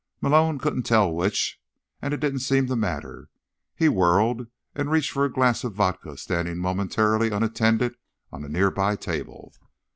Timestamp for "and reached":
4.73-5.11